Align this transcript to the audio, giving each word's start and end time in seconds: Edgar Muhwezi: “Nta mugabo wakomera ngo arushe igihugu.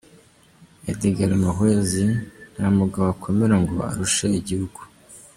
Edgar 0.91 1.31
Muhwezi: 1.43 2.05
“Nta 2.53 2.67
mugabo 2.77 3.03
wakomera 3.09 3.55
ngo 3.63 3.75
arushe 3.89 4.25
igihugu. 4.39 4.79